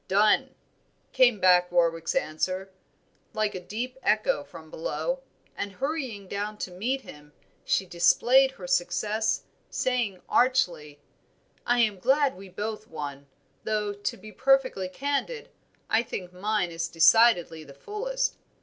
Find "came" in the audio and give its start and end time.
1.13-1.39